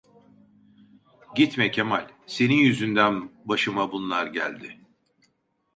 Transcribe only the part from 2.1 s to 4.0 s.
senin yüzünden başıma